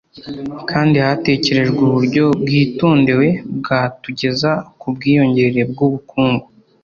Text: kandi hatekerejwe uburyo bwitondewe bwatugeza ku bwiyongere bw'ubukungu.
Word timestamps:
kandi 0.69 0.95
hatekerejwe 1.05 1.79
uburyo 1.89 2.25
bwitondewe 2.41 3.27
bwatugeza 3.57 4.51
ku 4.79 4.87
bwiyongere 4.95 5.61
bw'ubukungu. 5.71 6.45